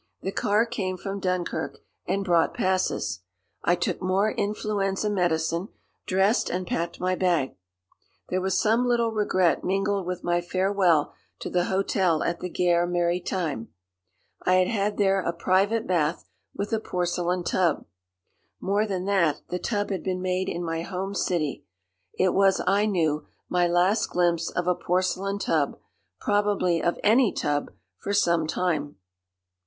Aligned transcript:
The 0.23 0.31
car 0.31 0.65
came 0.65 0.97
from 0.97 1.19
Dunkirk, 1.19 1.77
and 2.07 2.25
brought 2.25 2.55
passes. 2.55 3.19
I 3.63 3.75
took 3.75 4.01
more 4.01 4.31
influenza 4.31 5.11
medicine, 5.11 5.69
dressed 6.07 6.49
and 6.49 6.65
packed 6.65 6.99
my 6.99 7.13
bag. 7.13 7.55
There 8.29 8.41
was 8.41 8.59
some 8.59 8.87
little 8.87 9.11
regret 9.11 9.63
mingled 9.63 10.07
with 10.07 10.23
my 10.23 10.41
farewell 10.41 11.13
to 11.41 11.51
the 11.51 11.65
hotel 11.65 12.23
at 12.23 12.39
the 12.39 12.49
Gare 12.49 12.87
Maritime. 12.87 13.67
I 14.41 14.55
had 14.55 14.67
had 14.69 14.97
there 14.97 15.19
a 15.21 15.31
private 15.31 15.85
bath, 15.85 16.27
with 16.55 16.73
a 16.73 16.79
porcelain 16.79 17.43
tub. 17.43 17.85
More 18.59 18.87
than 18.87 19.05
that, 19.05 19.41
the 19.49 19.59
tub 19.59 19.91
had 19.91 20.01
been 20.01 20.19
made 20.23 20.49
in 20.49 20.63
my 20.63 20.81
home 20.81 21.13
city. 21.13 21.63
It 22.17 22.33
was, 22.33 22.59
I 22.65 22.87
knew, 22.87 23.27
my 23.49 23.67
last 23.67 24.07
glimpse 24.09 24.49
of 24.49 24.65
a 24.67 24.73
porcelain 24.73 25.37
tub, 25.37 25.77
probably 26.19 26.81
of 26.81 26.97
any 27.03 27.31
tub, 27.31 27.71
for 27.99 28.13
some 28.13 28.47
time. 28.47 28.95